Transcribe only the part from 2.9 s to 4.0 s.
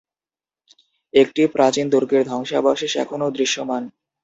এখনও দৃশ্যমান।